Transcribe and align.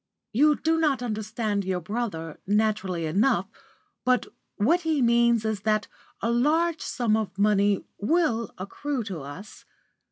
"You 0.33 0.55
do 0.55 0.79
not 0.79 1.03
understand 1.03 1.63
your 1.63 1.79
brother, 1.79 2.39
naturally 2.47 3.05
enough, 3.05 3.45
but 4.03 4.25
what 4.55 4.81
he 4.81 4.99
means 4.99 5.45
is 5.45 5.59
that 5.61 5.87
a 6.21 6.31
large 6.31 6.81
sum 6.81 7.15
of 7.15 7.37
money 7.37 7.85
will 7.99 8.51
accrue 8.57 9.03
to 9.03 9.19
us. 9.21 9.63